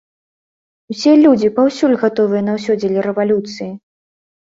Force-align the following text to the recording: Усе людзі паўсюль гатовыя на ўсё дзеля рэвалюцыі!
Усе 0.95 1.13
людзі 1.25 1.53
паўсюль 1.59 1.95
гатовыя 2.07 2.41
на 2.49 2.53
ўсё 2.59 2.81
дзеля 2.83 3.01
рэвалюцыі! 3.11 3.73